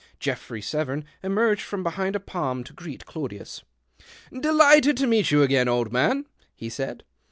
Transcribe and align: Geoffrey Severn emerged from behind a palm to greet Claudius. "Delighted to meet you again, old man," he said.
Geoffrey 0.19 0.63
Severn 0.63 1.05
emerged 1.21 1.61
from 1.61 1.83
behind 1.83 2.15
a 2.15 2.19
palm 2.19 2.63
to 2.63 2.73
greet 2.73 3.05
Claudius. 3.05 3.61
"Delighted 4.33 4.97
to 4.97 5.05
meet 5.05 5.29
you 5.29 5.43
again, 5.43 5.67
old 5.67 5.93
man," 5.93 6.25
he 6.55 6.69
said. 6.69 7.03